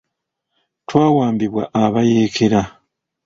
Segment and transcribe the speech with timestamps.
[0.87, 2.61] Twawambibwa abayeekera.